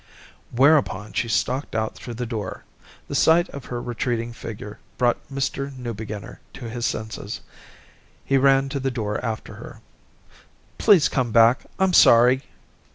[0.51, 2.63] Whereupon she stalked out through the door.
[3.07, 5.71] The sight of her retreating figure brought Mr.
[5.77, 7.41] Newbeginner to his senses.
[8.25, 9.79] He ran to the door after her.
[10.79, 11.67] "Please come back.
[11.77, 12.45] I'm sorry."